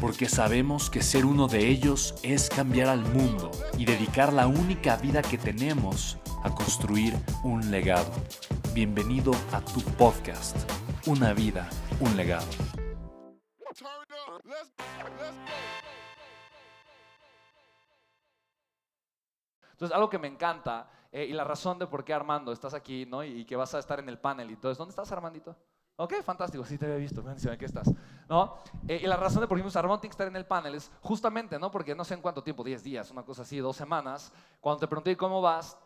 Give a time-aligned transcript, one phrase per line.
[0.00, 4.96] porque sabemos que ser uno de ellos es cambiar al mundo y dedicar la única
[4.96, 8.12] vida que tenemos a construir un legado.
[8.74, 10.56] Bienvenido a tu podcast,
[11.06, 11.68] Una vida,
[12.00, 12.46] un legado.
[19.72, 23.06] Entonces, algo que me encanta eh, y la razón de por qué Armando estás aquí
[23.06, 23.22] ¿no?
[23.22, 24.78] y, que vas a estar en el panel y todo eso.
[24.78, 25.56] ¿Dónde estás, Armandito?
[25.98, 27.90] Ok, fantástico, sí te había visto, ven, qué estás.
[28.28, 28.58] ¿No?
[28.86, 30.74] Eh, y la razón de por qué me Armando tiene que estar en el panel
[30.74, 31.70] es justamente, ¿no?
[31.70, 34.30] Porque no sé en cuánto tiempo, 10 días, una cosa así, dos semanas,
[34.60, 35.78] cuando te pregunté cómo vas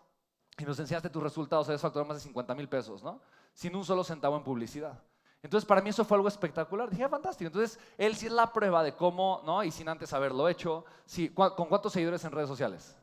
[0.58, 3.20] y nos enseñaste tus resultados, habías facturado más de 50 mil pesos, ¿no?
[3.52, 5.00] Sin un solo centavo en publicidad.
[5.42, 6.90] Entonces, para mí eso fue algo espectacular.
[6.90, 7.46] Dije, ah, fantástico.
[7.46, 9.62] Entonces, él sí es la prueba de cómo, ¿no?
[9.64, 10.84] Y sin antes haberlo hecho.
[11.34, 12.96] ¿Con cuántos seguidores en redes sociales?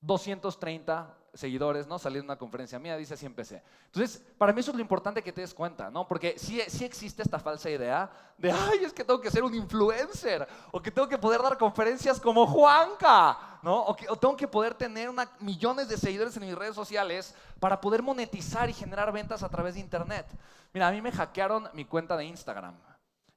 [0.00, 2.00] 230 seguidores, ¿no?
[2.00, 3.62] Salí de una conferencia mía, dice así empecé.
[3.86, 6.06] Entonces, para mí eso es lo importante que te des cuenta, ¿no?
[6.06, 9.54] Porque sí, sí existe esta falsa idea de, ay, es que tengo que ser un
[9.54, 13.82] influencer, o que tengo que poder dar conferencias como Juanca, ¿no?
[13.82, 17.80] O, que, tengo que poder tener una, millones de seguidores en mis redes sociales para
[17.80, 20.26] poder monetizar y generar ventas a través de Internet.
[20.72, 22.74] Mira, a mí me hackearon mi cuenta de Instagram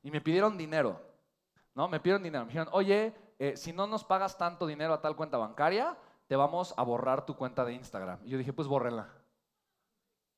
[0.02, 1.00] y me pidieron dinero,
[1.76, 1.88] ¿no?
[1.88, 5.16] Me pidieron dinero, me dijeron, oye, eh, si no nos pagas tanto dinero a tal
[5.16, 5.96] cuenta bancaria,
[6.32, 8.20] te vamos a borrar tu cuenta de Instagram.
[8.24, 9.10] Y yo dije, pues bórrenla.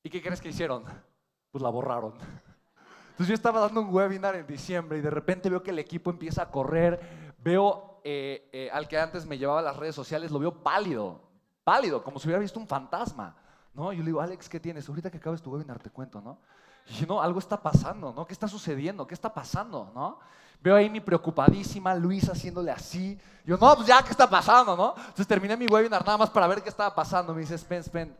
[0.02, 0.82] ¿Y qué crees que hicieron?
[1.52, 2.14] Pues la borraron.
[3.10, 6.10] Entonces yo estaba dando un webinar en diciembre y de repente veo que el equipo
[6.10, 6.98] empieza a correr,
[7.38, 11.20] veo eh, eh, al que antes me llevaba a las redes sociales, lo veo pálido,
[11.62, 13.36] pálido, como si hubiera visto un fantasma.
[13.72, 13.92] ¿no?
[13.92, 14.88] Yo le digo, Alex, ¿qué tienes?
[14.88, 16.40] Ahorita que acabes tu webinar te cuento, ¿no?
[16.86, 18.26] Y yo, no, algo está pasando, ¿no?
[18.26, 19.06] ¿Qué está sucediendo?
[19.06, 20.18] ¿Qué está pasando, no?
[20.60, 23.18] Veo ahí mi preocupadísima Luisa haciéndole así.
[23.44, 24.94] Yo, no, pues ya, ¿qué está pasando, no?
[24.96, 27.34] Entonces terminé mi webinar nada más para ver qué estaba pasando.
[27.34, 28.16] Me dice, Spen, Spen,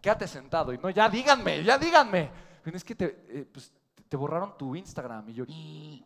[0.00, 0.72] quédate sentado.
[0.72, 2.30] Y no, ya díganme, ya díganme.
[2.62, 3.72] Pero es que te, eh, pues,
[4.08, 5.28] te borraron tu Instagram.
[5.30, 5.44] Y yo,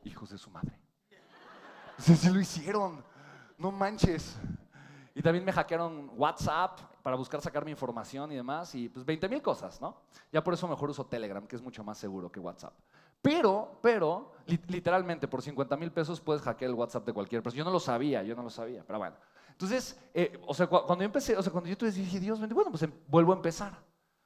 [0.05, 0.79] hijos de su madre.
[1.99, 3.05] Sí, sí lo hicieron.
[3.57, 4.37] No manches.
[5.15, 8.75] Y también me hackearon WhatsApp para buscar sacar mi información y demás.
[8.75, 9.95] Y pues 20 mil cosas, ¿no?
[10.33, 12.73] Ya por eso mejor uso Telegram, que es mucho más seguro que WhatsApp.
[13.21, 14.33] Pero, pero,
[14.69, 17.59] literalmente por 50 mil pesos puedes hackear el WhatsApp de cualquier persona.
[17.59, 19.17] Yo no lo sabía, yo no lo sabía, pero bueno.
[19.51, 22.83] Entonces, eh, o sea, cuando yo empecé, o sea, cuando yo dije, Dios, bueno, pues
[22.85, 23.79] em, vuelvo a empezar.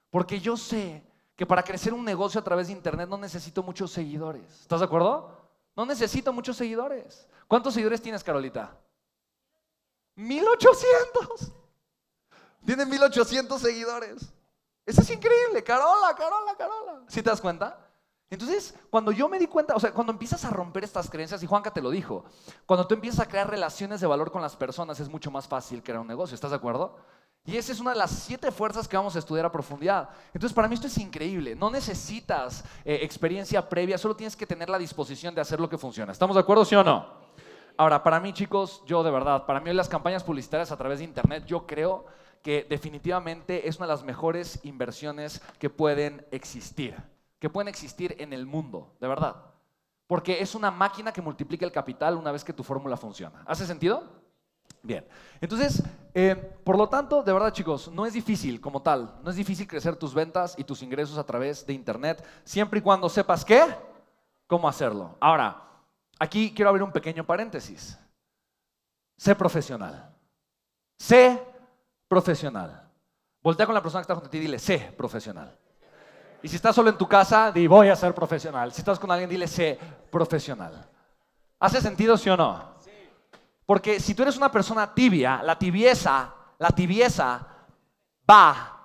[0.09, 3.91] Porque yo sé que para crecer un negocio a través de Internet no necesito muchos
[3.91, 4.61] seguidores.
[4.61, 5.37] ¿Estás de acuerdo?
[5.75, 7.29] No necesito muchos seguidores.
[7.49, 8.79] ¿Cuántos seguidores tienes, Carolita?
[10.15, 11.58] 1800.
[12.69, 14.31] Tiene 1800 seguidores.
[14.85, 15.65] Eso es increíble.
[15.65, 17.01] Carola, Carola, Carola.
[17.09, 17.79] ¿Sí te das cuenta?
[18.29, 21.47] Entonces, cuando yo me di cuenta, o sea, cuando empiezas a romper estas creencias, y
[21.47, 22.27] Juanca te lo dijo,
[22.67, 25.83] cuando tú empiezas a crear relaciones de valor con las personas, es mucho más fácil
[25.83, 26.35] crear un negocio.
[26.35, 26.95] ¿Estás de acuerdo?
[27.47, 30.11] Y esa es una de las siete fuerzas que vamos a estudiar a profundidad.
[30.35, 31.57] Entonces, para mí esto es increíble.
[31.57, 35.79] No necesitas eh, experiencia previa, solo tienes que tener la disposición de hacer lo que
[35.79, 36.13] funciona.
[36.13, 37.17] ¿Estamos de acuerdo, sí o no?
[37.79, 41.07] Ahora, para mí, chicos, yo de verdad, para mí las campañas publicitarias a través de
[41.07, 42.05] Internet, yo creo
[42.43, 46.95] que definitivamente es una de las mejores inversiones que pueden existir,
[47.39, 49.37] que pueden existir en el mundo, de verdad.
[50.07, 53.43] Porque es una máquina que multiplica el capital una vez que tu fórmula funciona.
[53.47, 54.05] ¿Hace sentido?
[54.83, 55.07] Bien.
[55.41, 55.83] Entonces,
[56.15, 56.35] eh,
[56.65, 59.97] por lo tanto, de verdad chicos, no es difícil como tal, no es difícil crecer
[59.97, 63.63] tus ventas y tus ingresos a través de Internet, siempre y cuando sepas qué,
[64.47, 65.17] cómo hacerlo.
[65.21, 65.69] Ahora,
[66.19, 67.99] Aquí quiero abrir un pequeño paréntesis.
[69.17, 70.15] Sé profesional.
[70.99, 71.41] Sé
[72.09, 72.91] profesional.
[73.43, 75.57] Voltea con la persona que está junto a ti y dile, sé profesional.
[76.43, 78.73] Y si estás solo en tu casa, di, voy a ser profesional.
[78.73, 79.79] Si estás con alguien, dile, sé
[80.11, 80.89] profesional.
[81.61, 82.77] ¿Hace sentido, sí o no?
[83.67, 87.47] Porque si tú eres una persona tibia, la tibieza, la tibieza
[88.29, 88.79] va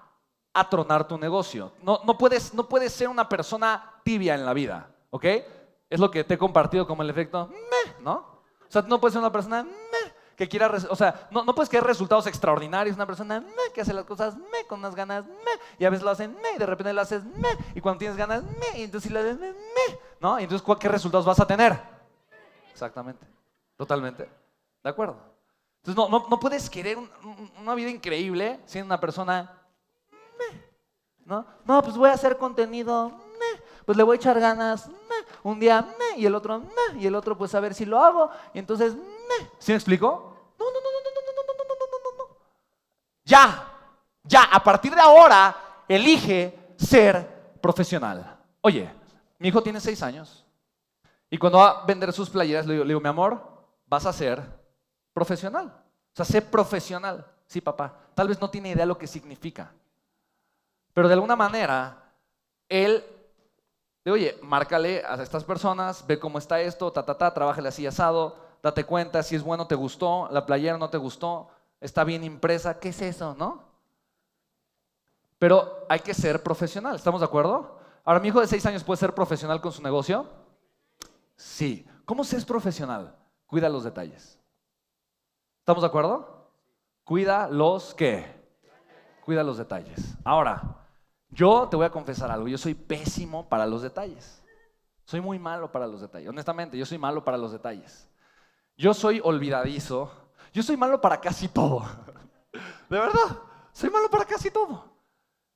[0.53, 1.73] a tronar tu negocio.
[1.81, 5.25] No, no, puedes, no puedes ser una persona tibia en la vida, ¿ok?
[5.89, 8.13] Es lo que te he compartido como el efecto meh, ¿no?
[8.13, 10.02] O sea, no puedes ser una persona meh,
[10.35, 13.93] que quiera, o sea, no, no puedes querer resultados extraordinarios, una persona meh, que hace
[13.93, 16.65] las cosas meh, con unas ganas meh, y a veces lo hacen meh, y de
[16.65, 19.51] repente lo haces meh, y cuando tienes ganas meh, y entonces si lo haces meh,
[19.51, 20.39] meh, ¿no?
[20.39, 21.79] Y entonces, ¿qué resultados vas a tener?
[22.71, 23.25] Exactamente,
[23.77, 24.29] totalmente,
[24.83, 25.17] ¿de acuerdo?
[25.83, 26.97] Entonces, no, no, no puedes querer
[27.59, 29.51] una vida increíble siendo una persona
[30.11, 30.61] meh,
[31.25, 31.45] ¿no?
[31.65, 35.59] No, pues voy a hacer contenido meh, pues le voy a echar ganas meh, un
[35.59, 38.31] día meh, y el otro meh, y el otro pues a ver si lo hago,
[38.53, 39.12] y entonces meh,
[39.59, 40.35] ¿Sí me explico?
[40.59, 42.37] No, no, no, no, no, no, no, no, no, no, no.
[43.23, 43.71] Ya,
[44.23, 48.39] ya, a partir de ahora, elige ser profesional.
[48.61, 48.89] Oye,
[49.39, 50.45] mi hijo tiene seis años
[51.29, 53.41] y cuando va a vender sus playeras le digo, le digo, mi amor,
[53.87, 54.43] vas a ser
[55.13, 55.67] profesional.
[55.67, 57.25] O sea, sé profesional.
[57.47, 57.97] Sí, papá.
[58.13, 59.71] Tal vez no tiene idea lo que significa.
[60.93, 62.13] Pero de alguna manera,
[62.69, 63.03] él
[64.05, 67.87] le oye, márcale a estas personas, ve cómo está esto, ta, ta, ta, trabájale así
[67.87, 71.49] asado, date cuenta si es bueno, te gustó, la playera no te gustó,
[71.81, 73.61] está bien impresa, ¿qué es eso, no?
[75.37, 77.77] Pero hay que ser profesional, ¿estamos de acuerdo?
[78.05, 80.25] Ahora, mi hijo de seis años puede ser profesional con su negocio.
[81.35, 81.85] Sí.
[82.05, 83.15] ¿Cómo se es profesional?
[83.45, 84.39] Cuida los detalles.
[85.59, 86.49] ¿Estamos de acuerdo?
[87.03, 88.25] Cuida los qué?
[89.23, 90.15] Cuida los detalles.
[90.23, 90.61] Ahora,
[91.29, 94.43] yo te voy a confesar algo, yo soy pésimo para los detalles.
[95.05, 96.29] Soy muy malo para los detalles.
[96.29, 98.09] Honestamente, yo soy malo para los detalles.
[98.77, 100.11] Yo soy olvidadizo.
[100.53, 101.81] Yo soy malo para casi todo.
[102.89, 103.39] De verdad,
[103.71, 104.93] soy malo para casi todo.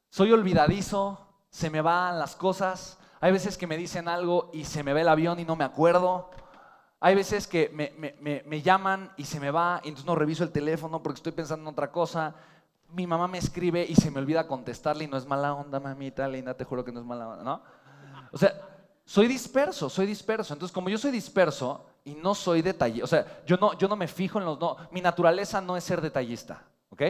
[0.09, 2.97] Soy olvidadizo, se me van las cosas.
[3.19, 5.63] Hay veces que me dicen algo y se me ve el avión y no me
[5.63, 6.29] acuerdo.
[6.99, 11.03] Hay veces que me, llaman y se me va y entonces no reviso el teléfono
[11.03, 12.35] porque estoy pensando en otra cosa.
[12.89, 16.27] Mi mamá me escribe y se me olvida contestarle y no es mala onda, mamita
[16.27, 17.61] linda, te juro que no es mala onda, ¿no?
[18.31, 18.53] O sea,
[19.05, 20.53] soy disperso, soy disperso.
[20.53, 23.03] Entonces, como yo soy disperso, y no soy detallista.
[23.03, 24.57] O sea, yo no, yo no me fijo en los...
[24.57, 27.01] No, mi naturaleza no es ser detallista, ¿ok?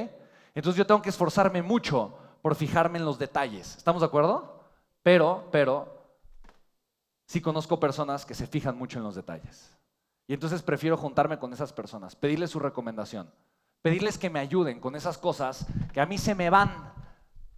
[0.55, 3.77] Entonces yo tengo que esforzarme mucho por fijarme en los detalles.
[3.77, 4.59] ¿Estamos de acuerdo?
[5.03, 6.17] Pero, pero,
[7.27, 9.71] sí conozco personas que se fijan mucho en los detalles.
[10.25, 13.31] Y entonces prefiero juntarme con esas personas, pedirles su recomendación,
[13.83, 16.91] pedirles que me ayuden con esas cosas que a mí se me van,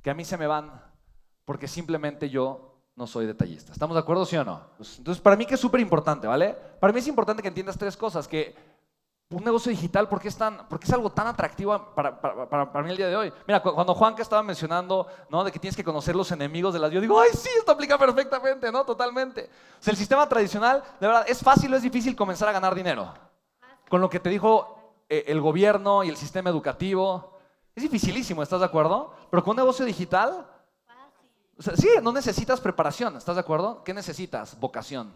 [0.02, 0.84] que a mí se me van,
[1.46, 2.69] porque simplemente yo
[3.00, 3.72] no soy detallista.
[3.72, 4.62] ¿Estamos de acuerdo, sí o no?
[4.76, 6.54] Pues, entonces, para mí que es súper importante, ¿vale?
[6.82, 8.54] Para mí es importante que entiendas tres cosas, que
[9.30, 12.92] un negocio digital, ¿por qué es, tan, por es algo tan atractivo para, para, mí
[12.92, 13.32] el día de hoy?
[13.48, 15.46] Mira, cuando Juanca estaba mencionando, ¿no?
[15.46, 16.92] De que tienes que conocer los enemigos de las...
[16.92, 18.84] Yo digo, ay, sí, esto aplica perfectamente, ¿no?
[18.84, 19.50] Totalmente.
[19.80, 22.76] O sea, el sistema tradicional, de verdad, ¿es fácil o es difícil comenzar a ganar
[22.76, 23.14] dinero?
[23.88, 27.40] Con lo que te dijo eh, el gobierno y el sistema educativo.
[27.74, 29.14] Es dificilísimo, ¿estás de acuerdo?
[29.32, 30.46] Pero con un negocio digital
[31.60, 33.84] sí, no necesitas preparación, ¿estás de acuerdo?
[33.84, 34.60] ¿Qué necesitas?
[34.60, 35.14] Vocación.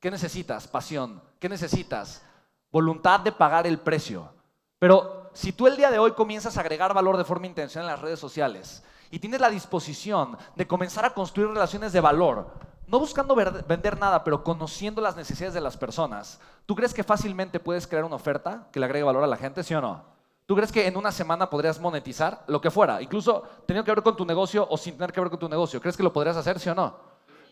[0.00, 0.66] ¿Qué necesitas?
[0.66, 1.22] Pasión.
[1.38, 2.22] ¿Qué necesitas?
[2.70, 4.32] Voluntad de pagar el precio.
[4.78, 7.94] Pero si tú el día de hoy comienzas a agregar valor de forma intencional en
[7.94, 12.50] las redes sociales y tienes la disposición de comenzar a construir relaciones de valor,
[12.88, 17.60] no buscando vender nada, pero conociendo las necesidades de las personas, ¿tú crees que fácilmente
[17.60, 20.11] puedes crear una oferta que le agregue valor a la gente, sí o no?
[20.46, 23.00] ¿Tú crees que en una semana podrías monetizar lo que fuera?
[23.00, 25.80] Incluso teniendo que ver con tu negocio o sin tener que ver con tu negocio.
[25.80, 26.96] ¿Crees que lo podrías hacer, sí o no?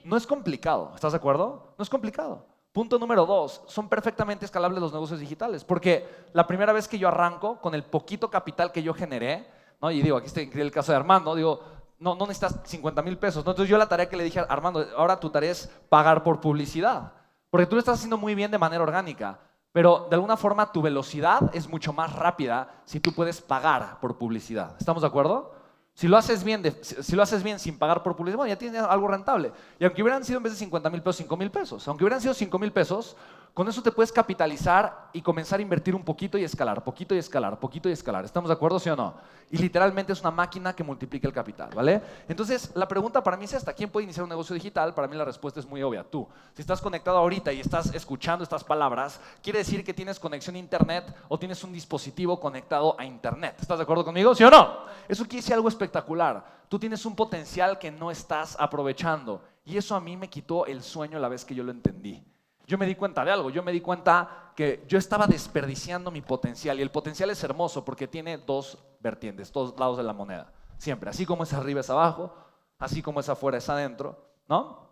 [0.05, 1.75] No es complicado, ¿estás de acuerdo?
[1.79, 2.47] No es complicado.
[2.73, 7.09] Punto número dos, son perfectamente escalables los negocios digitales, porque la primera vez que yo
[7.09, 9.45] arranco con el poquito capital que yo generé,
[9.83, 9.91] ¿no?
[9.91, 11.61] y digo, aquí está el caso de Armando, digo,
[11.99, 13.41] no, no necesitas 50 mil pesos.
[13.41, 16.41] Entonces yo la tarea que le dije a Armando, ahora tu tarea es pagar por
[16.41, 17.13] publicidad,
[17.51, 19.39] porque tú lo estás haciendo muy bien de manera orgánica.
[19.73, 24.19] Pero de alguna forma tu velocidad es mucho más rápida si tú puedes pagar por
[24.19, 24.75] publicidad.
[24.79, 25.55] ¿Estamos de acuerdo?
[25.95, 28.83] Si lo haces bien, si lo haces bien sin pagar por publicidad, bueno, ya tienes
[28.83, 29.53] algo rentable.
[29.79, 32.21] Y aunque hubieran sido en vez de 50 mil pesos, 5 mil pesos, aunque hubieran
[32.21, 33.17] sido 5 mil pesos,
[33.53, 37.19] con eso te puedes capitalizar y comenzar a invertir un poquito y escalar, poquito y
[37.19, 38.25] escalar, poquito y escalar.
[38.25, 39.15] ¿Estamos de acuerdo, sí o no?
[39.51, 42.01] Y literalmente es una máquina que multiplica el capital, ¿vale?
[42.29, 43.73] Entonces, la pregunta para mí es esta.
[43.73, 44.95] ¿Quién puede iniciar un negocio digital?
[44.95, 46.05] Para mí la respuesta es muy obvia.
[46.05, 46.29] Tú.
[46.55, 50.59] Si estás conectado ahorita y estás escuchando estas palabras, quiere decir que tienes conexión a
[50.59, 53.57] Internet o tienes un dispositivo conectado a Internet.
[53.61, 54.35] ¿Estás de acuerdo conmigo?
[54.35, 54.85] ¿Sí o no?
[55.09, 56.61] Eso quiere decir algo espectacular.
[56.69, 59.43] Tú tienes un potencial que no estás aprovechando.
[59.65, 62.25] Y eso a mí me quitó el sueño la vez que yo lo entendí
[62.71, 66.21] yo me di cuenta de algo, yo me di cuenta que yo estaba desperdiciando mi
[66.21, 70.53] potencial y el potencial es hermoso porque tiene dos vertientes, dos lados de la moneda,
[70.79, 72.33] siempre, así como es arriba es abajo,
[72.79, 74.89] así como es afuera es adentro, ¿no?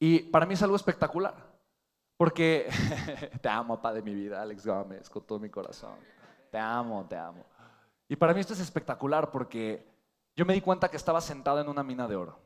[0.00, 1.36] Y para mí es algo espectacular,
[2.16, 2.68] porque
[3.40, 5.94] te amo, padre de mi vida, Alex Gómez, con todo mi corazón,
[6.50, 7.46] te amo, te amo.
[8.08, 9.86] Y para mí esto es espectacular porque
[10.34, 12.40] yo me di cuenta que estaba sentado en una mina de oro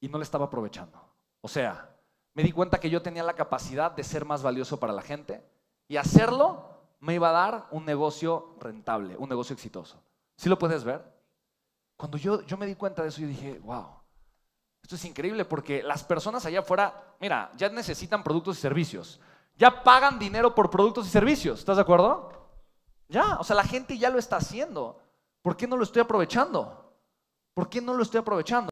[0.00, 0.98] y no le estaba aprovechando.
[1.42, 1.92] O sea,
[2.34, 5.44] me di cuenta que yo tenía la capacidad de ser más valioso para la gente
[5.88, 6.70] Y hacerlo
[7.00, 10.00] me iba a dar un negocio rentable, un negocio exitoso.
[10.36, 11.04] ¿Sí lo puedes ver?
[11.96, 13.86] Cuando yo, yo me di cuenta de eso, yo dije, wow,
[14.82, 19.20] esto es increíble porque las personas allá afuera, mira, ya necesitan productos y servicios.
[19.56, 21.58] Ya pagan dinero por productos y servicios.
[21.58, 22.32] ¿Estás de acuerdo?
[23.08, 24.98] Ya, o sea, la gente ya lo está haciendo.
[25.42, 26.96] ¿Por qué no lo estoy aprovechando?
[27.54, 28.71] ¿Por qué no lo estoy aprovechando?